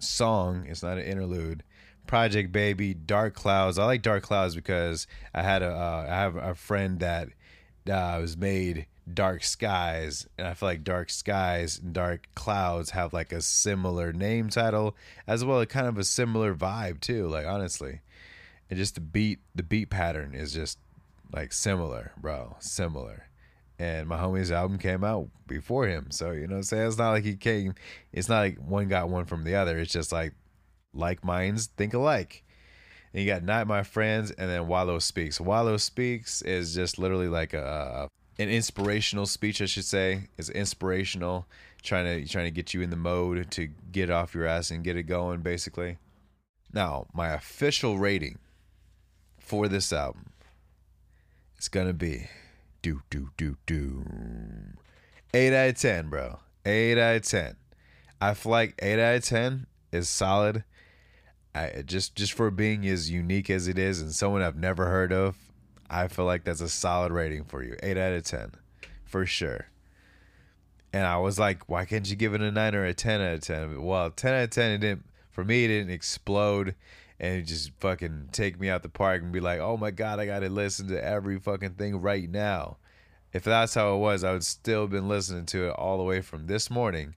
song. 0.00 0.66
It's 0.68 0.82
not 0.82 0.98
an 0.98 1.04
interlude. 1.04 1.62
Project 2.08 2.50
Baby, 2.50 2.92
Dark 2.92 3.34
Clouds. 3.34 3.78
I 3.78 3.84
like 3.86 4.02
Dark 4.02 4.24
Clouds 4.24 4.56
because 4.56 5.06
I 5.32 5.42
had 5.42 5.62
a 5.62 5.70
uh, 5.70 6.06
I 6.10 6.14
have 6.14 6.36
a 6.36 6.56
friend 6.56 6.98
that 6.98 7.28
uh, 7.88 8.18
was 8.20 8.36
made 8.36 8.86
Dark 9.12 9.44
Skies, 9.44 10.26
and 10.36 10.48
I 10.48 10.54
feel 10.54 10.68
like 10.68 10.82
Dark 10.82 11.08
Skies 11.08 11.78
and 11.78 11.92
Dark 11.92 12.26
Clouds 12.34 12.90
have 12.90 13.12
like 13.12 13.32
a 13.32 13.40
similar 13.40 14.12
name 14.12 14.48
title 14.48 14.96
as 15.24 15.44
well, 15.44 15.60
a 15.60 15.66
kind 15.66 15.86
of 15.86 15.96
a 15.96 16.04
similar 16.04 16.52
vibe 16.52 17.00
too. 17.00 17.28
Like 17.28 17.46
honestly, 17.46 18.00
and 18.68 18.76
just 18.76 18.96
the 18.96 19.00
beat, 19.00 19.38
the 19.54 19.62
beat 19.62 19.88
pattern 19.88 20.34
is 20.34 20.52
just 20.52 20.80
like 21.32 21.52
similar, 21.52 22.10
bro, 22.20 22.56
similar 22.58 23.28
and 23.78 24.08
my 24.08 24.16
homie's 24.16 24.52
album 24.52 24.78
came 24.78 25.04
out 25.04 25.28
before 25.46 25.86
him. 25.86 26.10
So 26.10 26.30
you 26.30 26.46
know, 26.46 26.56
I'm 26.56 26.62
saying 26.62 26.86
it's 26.86 26.98
not 26.98 27.10
like 27.10 27.24
he 27.24 27.36
came. 27.36 27.74
It's 28.12 28.28
not 28.28 28.38
like 28.38 28.58
one 28.58 28.88
got 28.88 29.08
one 29.08 29.24
from 29.24 29.44
the 29.44 29.56
other. 29.56 29.78
It's 29.78 29.92
just 29.92 30.12
like 30.12 30.34
like 30.92 31.24
minds 31.24 31.66
think 31.76 31.94
alike. 31.94 32.44
And 33.12 33.22
you 33.22 33.30
got 33.30 33.44
Not 33.44 33.68
My 33.68 33.84
Friends, 33.84 34.32
and 34.32 34.50
then 34.50 34.66
Wallow 34.66 34.98
Speaks. 34.98 35.40
Wallow 35.40 35.76
Speaks 35.76 36.42
is 36.42 36.74
just 36.74 36.98
literally 36.98 37.28
like 37.28 37.54
a 37.54 38.08
an 38.38 38.48
inspirational 38.48 39.26
speech, 39.26 39.62
I 39.62 39.66
should 39.66 39.84
say. 39.84 40.28
It's 40.36 40.48
inspirational, 40.48 41.46
trying 41.82 42.04
to 42.04 42.28
trying 42.28 42.46
to 42.46 42.50
get 42.50 42.74
you 42.74 42.82
in 42.82 42.90
the 42.90 42.96
mode 42.96 43.50
to 43.52 43.68
get 43.92 44.10
off 44.10 44.34
your 44.34 44.46
ass 44.46 44.70
and 44.70 44.84
get 44.84 44.96
it 44.96 45.04
going, 45.04 45.42
basically. 45.42 45.98
Now, 46.72 47.06
my 47.14 47.28
official 47.28 47.98
rating 47.98 48.38
for 49.38 49.68
this 49.68 49.92
album 49.92 50.32
is 51.58 51.68
gonna 51.68 51.92
be 51.92 52.28
do 52.84 53.00
do 53.08 53.30
do 53.38 53.56
do 53.64 54.04
eight 55.32 55.54
out 55.54 55.70
of 55.70 55.78
ten, 55.78 56.10
bro. 56.10 56.38
Eight 56.66 56.98
out 56.98 57.16
of 57.16 57.22
ten. 57.22 57.56
I 58.20 58.34
feel 58.34 58.52
like 58.52 58.74
eight 58.82 59.00
out 59.00 59.14
of 59.14 59.24
ten 59.24 59.66
is 59.90 60.06
solid. 60.06 60.64
I 61.54 61.82
just 61.86 62.14
just 62.14 62.34
for 62.34 62.50
being 62.50 62.86
as 62.86 63.10
unique 63.10 63.48
as 63.48 63.68
it 63.68 63.78
is 63.78 64.02
and 64.02 64.12
someone 64.12 64.42
I've 64.42 64.58
never 64.58 64.84
heard 64.84 65.14
of, 65.14 65.34
I 65.88 66.08
feel 66.08 66.26
like 66.26 66.44
that's 66.44 66.60
a 66.60 66.68
solid 66.68 67.10
rating 67.10 67.44
for 67.44 67.62
you. 67.62 67.74
Eight 67.82 67.96
out 67.96 68.12
of 68.12 68.22
ten, 68.24 68.52
for 69.06 69.24
sure. 69.24 69.68
And 70.92 71.06
I 71.06 71.16
was 71.16 71.38
like, 71.38 71.66
why 71.70 71.86
can't 71.86 72.08
you 72.08 72.16
give 72.16 72.34
it 72.34 72.42
a 72.42 72.50
nine 72.50 72.74
or 72.74 72.84
a 72.84 72.92
ten 72.92 73.22
out 73.22 73.32
of 73.32 73.40
ten? 73.40 73.82
Well, 73.82 74.10
ten 74.10 74.34
out 74.34 74.44
of 74.44 74.50
ten, 74.50 74.72
it 74.72 74.78
didn't. 74.78 75.06
For 75.30 75.42
me, 75.42 75.64
it 75.64 75.68
didn't 75.68 75.90
explode 75.90 76.74
and 77.20 77.46
just 77.46 77.70
fucking 77.78 78.28
take 78.32 78.58
me 78.58 78.68
out 78.68 78.82
the 78.82 78.88
park 78.88 79.22
and 79.22 79.32
be 79.32 79.40
like, 79.40 79.60
oh 79.60 79.76
my 79.76 79.90
god, 79.90 80.20
I 80.20 80.26
gotta 80.26 80.48
listen 80.48 80.88
to 80.88 81.04
every 81.04 81.38
fucking 81.38 81.74
thing 81.74 82.00
right 82.00 82.28
now. 82.28 82.78
If 83.32 83.44
that's 83.44 83.74
how 83.74 83.94
it 83.94 83.98
was, 83.98 84.22
I 84.22 84.32
would 84.32 84.44
still 84.44 84.86
been 84.86 85.08
listening 85.08 85.46
to 85.46 85.68
it 85.68 85.72
all 85.72 85.98
the 85.98 86.04
way 86.04 86.20
from 86.20 86.46
this 86.46 86.70
morning, 86.70 87.14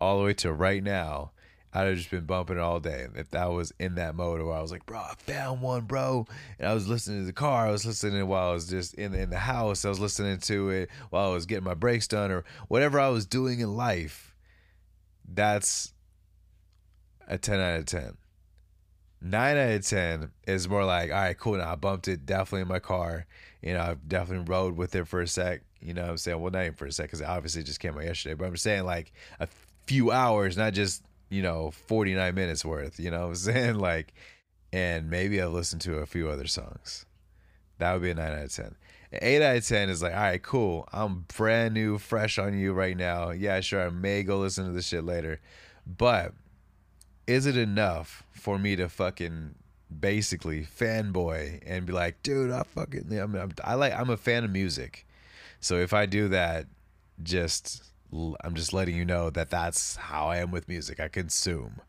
all 0.00 0.18
the 0.18 0.24
way 0.24 0.34
to 0.34 0.52
right 0.52 0.82
now 0.82 1.32
I'd 1.74 1.86
have 1.86 1.96
just 1.96 2.10
been 2.10 2.26
bumping 2.26 2.58
it 2.58 2.62
all 2.62 2.80
day. 2.80 3.06
If 3.14 3.30
that 3.30 3.50
was 3.50 3.72
in 3.78 3.94
that 3.94 4.14
mode 4.14 4.42
where 4.42 4.54
I 4.54 4.60
was 4.60 4.70
like, 4.70 4.84
bro, 4.84 4.98
I 4.98 5.14
found 5.16 5.62
one, 5.62 5.82
bro. 5.82 6.26
And 6.58 6.68
I 6.68 6.74
was 6.74 6.86
listening 6.86 7.20
to 7.20 7.26
the 7.26 7.32
car. 7.32 7.66
I 7.66 7.70
was 7.70 7.86
listening 7.86 8.26
while 8.26 8.50
I 8.50 8.52
was 8.52 8.68
just 8.68 8.92
in 8.94 9.12
the, 9.12 9.20
in 9.20 9.30
the 9.30 9.38
house. 9.38 9.86
I 9.86 9.88
was 9.88 9.98
listening 9.98 10.38
to 10.38 10.68
it 10.68 10.90
while 11.08 11.30
I 11.30 11.34
was 11.34 11.46
getting 11.46 11.64
my 11.64 11.74
brakes 11.74 12.06
done 12.06 12.30
or 12.30 12.44
whatever 12.68 13.00
I 13.00 13.08
was 13.08 13.24
doing 13.24 13.60
in 13.60 13.74
life. 13.74 14.34
That's 15.26 15.94
a 17.26 17.38
10 17.38 17.58
out 17.58 17.78
of 17.78 17.86
10. 17.86 18.18
9 19.22 19.56
out 19.56 19.70
of 19.70 19.86
10 19.86 20.30
is 20.46 20.68
more 20.68 20.84
like, 20.84 21.10
all 21.10 21.16
right, 21.16 21.38
cool. 21.38 21.56
Now 21.56 21.72
I 21.72 21.76
bumped 21.76 22.08
it 22.08 22.26
definitely 22.26 22.62
in 22.62 22.68
my 22.68 22.80
car. 22.80 23.26
You 23.62 23.74
know, 23.74 23.80
I 23.80 23.96
definitely 24.08 24.52
rode 24.52 24.76
with 24.76 24.94
it 24.94 25.06
for 25.06 25.20
a 25.20 25.28
sec. 25.28 25.62
You 25.80 25.94
know 25.94 26.04
I'm 26.04 26.16
saying? 26.18 26.40
Well, 26.40 26.50
not 26.50 26.62
even 26.62 26.74
for 26.74 26.86
a 26.86 26.92
sec 26.92 27.06
because 27.06 27.20
it 27.20 27.28
obviously 27.28 27.62
just 27.62 27.80
came 27.80 27.96
out 27.96 28.04
yesterday. 28.04 28.34
But 28.34 28.46
I'm 28.46 28.56
saying 28.56 28.84
like 28.84 29.12
a 29.38 29.48
few 29.86 30.10
hours, 30.10 30.56
not 30.56 30.72
just 30.72 31.02
you 31.32 31.40
know, 31.40 31.70
49 31.70 32.34
minutes 32.34 32.62
worth, 32.62 33.00
you 33.00 33.10
know 33.10 33.28
I'm 33.28 33.34
saying? 33.36 33.78
Like, 33.78 34.12
and 34.72 35.10
maybe 35.10 35.40
I've 35.40 35.52
listened 35.52 35.80
to 35.82 35.98
a 35.98 36.06
few 36.06 36.28
other 36.28 36.46
songs. 36.46 37.06
That 37.78 37.94
would 37.94 38.02
be 38.02 38.10
a 38.10 38.14
9 38.14 38.32
out 38.32 38.44
of 38.44 38.52
10. 38.52 38.76
8 39.14 39.42
out 39.42 39.56
of 39.56 39.66
10 39.66 39.88
is 39.88 40.02
like, 40.02 40.14
all 40.14 40.20
right, 40.20 40.42
cool. 40.42 40.88
I'm 40.92 41.24
brand 41.36 41.74
new, 41.74 41.98
fresh 41.98 42.38
on 42.38 42.56
you 42.56 42.72
right 42.72 42.96
now. 42.96 43.30
Yeah, 43.30 43.60
sure, 43.60 43.86
I 43.86 43.90
may 43.90 44.22
go 44.22 44.38
listen 44.38 44.66
to 44.66 44.72
this 44.72 44.86
shit 44.86 45.04
later. 45.04 45.40
But 45.86 46.34
is 47.26 47.46
it 47.46 47.56
enough 47.56 48.24
for 48.32 48.58
me 48.58 48.76
to 48.76 48.88
fucking 48.88 49.54
basically 50.00 50.62
fanboy 50.62 51.62
and 51.66 51.86
be 51.86 51.92
like, 51.92 52.22
dude, 52.22 52.50
I 52.50 52.62
fucking, 52.62 53.18
I'm, 53.18 53.34
I'm, 53.34 53.52
I 53.62 53.74
like, 53.74 53.92
I'm 53.92 54.10
a 54.10 54.16
fan 54.16 54.44
of 54.44 54.50
music. 54.50 55.06
So 55.60 55.76
if 55.76 55.92
I 55.92 56.06
do 56.06 56.28
that, 56.28 56.66
just 57.22 57.84
I'm 58.12 58.54
just 58.54 58.72
letting 58.72 58.96
you 58.96 59.04
know 59.04 59.30
that 59.30 59.50
that's 59.50 59.96
how 59.96 60.26
I 60.26 60.38
am 60.38 60.50
with 60.50 60.68
music. 60.68 61.00
I 61.00 61.08
consume. 61.08 61.80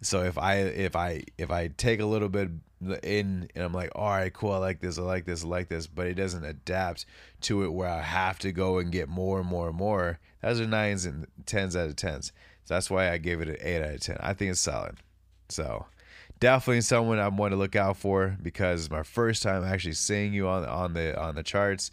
So 0.00 0.22
if 0.22 0.38
I 0.38 0.56
if 0.56 0.94
I 0.96 1.24
if 1.38 1.50
I 1.50 1.68
take 1.68 2.00
a 2.00 2.06
little 2.06 2.28
bit 2.28 2.50
in 3.02 3.48
and 3.54 3.64
I'm 3.64 3.72
like, 3.72 3.90
all 3.94 4.08
right, 4.08 4.32
cool, 4.32 4.52
I 4.52 4.58
like 4.58 4.80
this, 4.80 4.98
I 4.98 5.02
like 5.02 5.24
this, 5.24 5.44
I 5.44 5.48
like 5.48 5.68
this, 5.68 5.86
but 5.86 6.06
it 6.06 6.14
doesn't 6.14 6.44
adapt 6.44 7.06
to 7.42 7.64
it 7.64 7.72
where 7.72 7.88
I 7.88 8.02
have 8.02 8.38
to 8.40 8.52
go 8.52 8.78
and 8.78 8.92
get 8.92 9.08
more 9.08 9.40
and 9.40 9.48
more 9.48 9.68
and 9.68 9.76
more. 9.76 10.18
Those 10.42 10.60
are 10.60 10.66
nines 10.66 11.04
and 11.04 11.26
tens 11.46 11.74
out 11.74 11.88
of 11.88 11.96
tens. 11.96 12.32
So 12.66 12.74
that's 12.74 12.90
why 12.90 13.10
I 13.10 13.18
gave 13.18 13.40
it 13.40 13.48
an 13.48 13.56
eight 13.60 13.82
out 13.82 13.94
of 13.94 14.00
ten. 14.00 14.18
I 14.20 14.34
think 14.34 14.50
it's 14.50 14.60
solid. 14.60 14.96
So 15.48 15.86
definitely 16.40 16.80
someone 16.80 17.18
I'm 17.18 17.36
going 17.36 17.52
to 17.52 17.56
look 17.56 17.76
out 17.76 17.96
for 17.96 18.36
because 18.42 18.82
it's 18.82 18.90
my 18.90 19.04
first 19.04 19.42
time 19.42 19.64
actually 19.64 19.92
seeing 19.92 20.34
you 20.34 20.48
on 20.48 20.64
on 20.64 20.92
the 20.92 21.18
on 21.18 21.36
the 21.36 21.42
charts, 21.42 21.90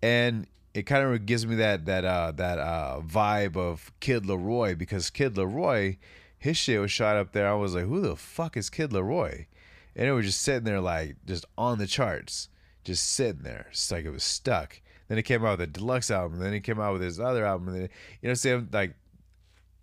and 0.00 0.46
it 0.74 0.84
kind 0.84 1.04
of 1.04 1.26
gives 1.26 1.46
me 1.46 1.56
that 1.56 1.86
that 1.86 2.04
uh 2.04 2.32
that 2.36 2.58
uh 2.58 3.00
vibe 3.04 3.56
of 3.56 3.92
Kid 4.00 4.24
LAROI 4.24 4.78
because 4.78 5.10
Kid 5.10 5.34
LAROI, 5.34 5.98
his 6.38 6.56
shit 6.56 6.80
was 6.80 6.92
shot 6.92 7.16
up 7.16 7.32
there. 7.32 7.48
I 7.48 7.54
was 7.54 7.74
like, 7.74 7.86
who 7.86 8.00
the 8.00 8.16
fuck 8.16 8.56
is 8.56 8.70
Kid 8.70 8.90
LAROI? 8.90 9.46
And 9.94 10.08
it 10.08 10.12
was 10.12 10.24
just 10.24 10.40
sitting 10.40 10.64
there 10.64 10.80
like 10.80 11.16
just 11.26 11.44
on 11.58 11.78
the 11.78 11.86
charts, 11.86 12.48
just 12.84 13.10
sitting 13.10 13.42
there. 13.42 13.66
It's 13.70 13.90
like 13.90 14.04
it 14.04 14.10
was 14.10 14.24
stuck. 14.24 14.80
Then 15.08 15.18
it 15.18 15.24
came 15.24 15.44
out 15.44 15.58
with 15.58 15.68
a 15.68 15.70
deluxe 15.70 16.10
album. 16.10 16.38
Then 16.38 16.54
he 16.54 16.60
came 16.60 16.80
out 16.80 16.94
with 16.94 17.02
his 17.02 17.20
other 17.20 17.44
album. 17.44 17.68
And 17.68 17.76
then, 17.76 17.82
you 17.82 17.88
know, 17.88 17.90
what 18.22 18.30
I'm 18.30 18.36
saying 18.36 18.68
like 18.72 18.94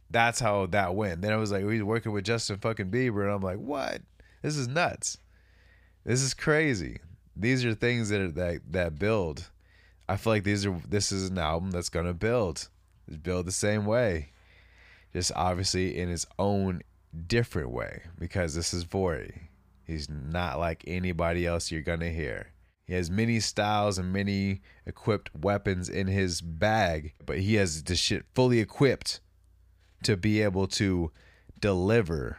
that's 0.09 0.39
how 0.39 0.65
that 0.67 0.95
went. 0.95 1.21
Then 1.21 1.33
I 1.33 1.37
was 1.37 1.51
like, 1.51 1.69
he's 1.69 1.83
working 1.83 2.11
with 2.11 2.25
Justin 2.25 2.57
fucking 2.57 2.91
Bieber, 2.91 3.23
and 3.23 3.31
I'm 3.31 3.41
like, 3.41 3.59
what? 3.59 4.01
This 4.41 4.55
is 4.55 4.67
nuts. 4.67 5.17
This 6.05 6.21
is 6.21 6.33
crazy. 6.33 6.99
These 7.35 7.63
are 7.65 7.73
things 7.73 8.09
that 8.09 8.21
are, 8.21 8.31
that 8.31 8.61
that 8.71 8.99
build 8.99 9.49
I 10.09 10.17
feel 10.17 10.33
like 10.33 10.43
these 10.43 10.65
are 10.65 10.75
this 10.89 11.11
is 11.11 11.29
an 11.29 11.37
album 11.37 11.69
that's 11.69 11.89
gonna 11.89 12.15
build, 12.15 12.67
build 13.21 13.45
the 13.45 13.51
same 13.51 13.85
way, 13.85 14.31
just 15.13 15.31
obviously 15.35 15.95
in 15.95 16.09
his 16.09 16.25
own 16.39 16.81
different 17.27 17.69
way 17.69 18.01
because 18.17 18.55
this 18.55 18.73
is 18.73 18.85
Vory. 18.85 19.49
He's 19.85 20.09
not 20.09 20.57
like 20.57 20.83
anybody 20.87 21.45
else 21.45 21.71
you're 21.71 21.83
gonna 21.83 22.09
hear. 22.09 22.47
He 22.87 22.95
has 22.95 23.11
many 23.11 23.39
styles 23.39 23.99
and 23.99 24.11
many 24.11 24.61
equipped 24.87 25.29
weapons 25.35 25.89
in 25.89 26.07
his 26.07 26.41
bag, 26.41 27.13
but 27.23 27.37
he 27.37 27.53
has 27.55 27.83
the 27.83 27.95
shit 27.95 28.25
fully 28.33 28.59
equipped 28.59 29.19
to 30.03 30.17
be 30.17 30.41
able 30.41 30.67
to 30.67 31.11
deliver 31.59 32.37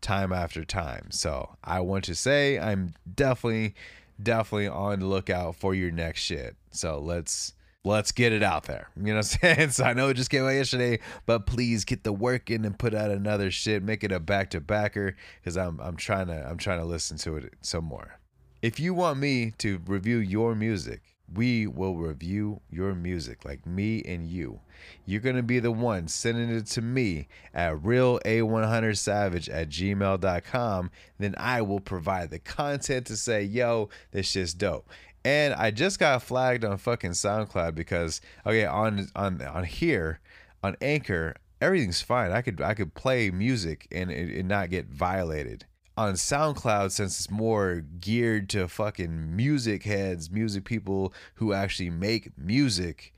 time 0.00 0.32
after 0.32 0.64
time. 0.64 1.10
So 1.10 1.56
I 1.62 1.80
want 1.80 2.04
to 2.04 2.14
say 2.14 2.58
I'm 2.58 2.94
definitely 3.12 3.74
definitely 4.20 4.68
on 4.68 5.00
the 5.00 5.06
lookout 5.06 5.56
for 5.56 5.74
your 5.74 5.90
next 5.90 6.20
shit. 6.20 6.56
So 6.70 6.98
let's 6.98 7.54
let's 7.84 8.12
get 8.12 8.32
it 8.32 8.42
out 8.42 8.64
there. 8.64 8.88
You 8.96 9.04
know 9.06 9.16
what 9.16 9.38
I'm 9.42 9.56
saying? 9.56 9.70
So 9.70 9.84
I 9.84 9.92
know 9.92 10.08
it 10.08 10.14
just 10.14 10.30
came 10.30 10.44
out 10.44 10.50
yesterday, 10.50 11.00
but 11.26 11.46
please 11.46 11.84
get 11.84 12.04
the 12.04 12.12
work 12.12 12.50
in 12.50 12.64
and 12.64 12.78
put 12.78 12.94
out 12.94 13.10
another 13.10 13.50
shit. 13.50 13.82
Make 13.82 14.04
it 14.04 14.12
a 14.12 14.20
back 14.20 14.50
to 14.50 14.60
backer 14.60 15.16
because 15.40 15.56
I'm 15.56 15.80
I'm 15.80 15.96
trying 15.96 16.28
to 16.28 16.48
I'm 16.48 16.58
trying 16.58 16.78
to 16.78 16.84
listen 16.84 17.16
to 17.18 17.36
it 17.36 17.54
some 17.62 17.84
more. 17.84 18.18
If 18.60 18.80
you 18.80 18.92
want 18.92 19.20
me 19.20 19.52
to 19.58 19.80
review 19.86 20.18
your 20.18 20.54
music, 20.54 21.02
we 21.34 21.66
will 21.66 21.96
review 21.96 22.60
your 22.70 22.94
music 22.94 23.44
like 23.44 23.66
me 23.66 24.02
and 24.06 24.26
you. 24.26 24.60
You're 25.04 25.20
going 25.20 25.36
to 25.36 25.42
be 25.42 25.58
the 25.58 25.70
one 25.70 26.08
sending 26.08 26.50
it 26.50 26.66
to 26.66 26.82
me 26.82 27.28
at 27.52 27.74
reala100savage 27.76 29.48
at 29.52 29.68
gmail.com. 29.68 30.90
Then 31.18 31.34
I 31.36 31.62
will 31.62 31.80
provide 31.80 32.30
the 32.30 32.38
content 32.38 33.06
to 33.06 33.16
say, 33.16 33.42
yo, 33.42 33.88
this 34.12 34.26
shit's 34.26 34.54
dope. 34.54 34.88
And 35.24 35.52
I 35.54 35.70
just 35.70 35.98
got 35.98 36.22
flagged 36.22 36.64
on 36.64 36.78
fucking 36.78 37.10
SoundCloud 37.10 37.74
because 37.74 38.20
okay, 38.46 38.64
on 38.64 39.08
on 39.14 39.42
on 39.42 39.64
here, 39.64 40.20
on 40.62 40.76
Anchor, 40.80 41.34
everything's 41.60 42.00
fine. 42.00 42.30
I 42.30 42.40
could 42.40 42.60
I 42.62 42.74
could 42.74 42.94
play 42.94 43.30
music 43.30 43.88
and 43.90 44.10
it, 44.10 44.30
it 44.30 44.46
not 44.46 44.70
get 44.70 44.86
violated 44.86 45.66
on 45.98 46.14
SoundCloud, 46.14 46.92
since 46.92 47.18
it's 47.18 47.28
more 47.28 47.82
geared 47.98 48.48
to 48.50 48.68
fucking 48.68 49.34
music 49.34 49.82
heads, 49.82 50.30
music 50.30 50.64
people 50.64 51.12
who 51.34 51.52
actually 51.52 51.90
make 51.90 52.38
music, 52.38 53.12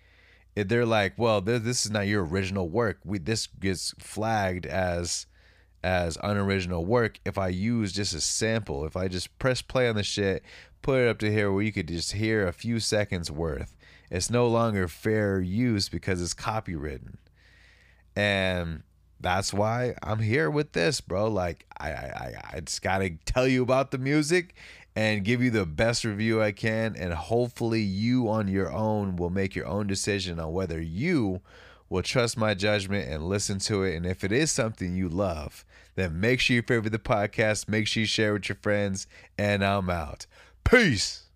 they're 0.54 0.86
like, 0.86 1.12
well, 1.18 1.42
this 1.42 1.84
is 1.84 1.90
not 1.90 2.06
your 2.06 2.24
original 2.24 2.70
work. 2.70 2.98
We 3.04 3.18
this 3.18 3.46
gets 3.46 3.94
flagged 3.98 4.64
as 4.64 5.26
as 5.84 6.16
unoriginal 6.22 6.86
work 6.86 7.20
if 7.26 7.36
I 7.36 7.48
use 7.48 7.92
just 7.92 8.14
a 8.14 8.20
sample. 8.20 8.86
If 8.86 8.96
I 8.96 9.08
just 9.08 9.38
press 9.38 9.60
play 9.60 9.86
on 9.86 9.96
the 9.96 10.02
shit, 10.02 10.42
put 10.80 11.00
it 11.00 11.08
up 11.08 11.18
to 11.18 11.30
here 11.30 11.52
where 11.52 11.62
you 11.62 11.72
could 11.72 11.88
just 11.88 12.12
hear 12.12 12.46
a 12.46 12.52
few 12.52 12.80
seconds 12.80 13.30
worth. 13.30 13.76
It's 14.10 14.30
no 14.30 14.46
longer 14.48 14.88
fair 14.88 15.40
use 15.40 15.90
because 15.90 16.22
it's 16.22 16.34
copywritten. 16.34 17.16
And 18.16 18.84
that's 19.20 19.52
why 19.52 19.94
I'm 20.02 20.18
here 20.18 20.50
with 20.50 20.72
this, 20.72 21.00
bro. 21.00 21.28
Like 21.28 21.66
I 21.78 21.90
I 21.90 22.34
I 22.54 22.60
just 22.60 22.82
gotta 22.82 23.10
tell 23.24 23.46
you 23.46 23.62
about 23.62 23.90
the 23.90 23.98
music 23.98 24.54
and 24.96 25.24
give 25.24 25.42
you 25.42 25.50
the 25.50 25.66
best 25.66 26.04
review 26.04 26.42
I 26.42 26.52
can, 26.52 26.96
and 26.96 27.12
hopefully 27.12 27.80
you 27.80 28.28
on 28.28 28.48
your 28.48 28.72
own 28.72 29.16
will 29.16 29.30
make 29.30 29.54
your 29.54 29.66
own 29.66 29.86
decision 29.86 30.40
on 30.40 30.52
whether 30.52 30.80
you 30.80 31.40
will 31.88 32.02
trust 32.02 32.36
my 32.36 32.54
judgment 32.54 33.08
and 33.08 33.28
listen 33.28 33.58
to 33.58 33.82
it. 33.82 33.96
And 33.96 34.06
if 34.06 34.24
it 34.24 34.32
is 34.32 34.50
something 34.50 34.96
you 34.96 35.08
love, 35.08 35.64
then 35.96 36.20
make 36.20 36.40
sure 36.40 36.56
you 36.56 36.62
favorite 36.62 36.90
the 36.90 36.98
podcast, 36.98 37.68
make 37.68 37.86
sure 37.86 38.02
you 38.02 38.06
share 38.06 38.32
with 38.32 38.48
your 38.48 38.58
friends, 38.62 39.06
and 39.36 39.64
I'm 39.64 39.90
out. 39.90 40.26
Peace. 40.64 41.29